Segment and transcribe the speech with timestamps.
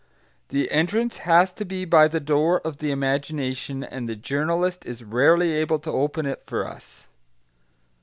[0.49, 5.03] The entrance has to be by the door of the imagination, and the journalist is
[5.03, 7.07] rarely able to open it for us.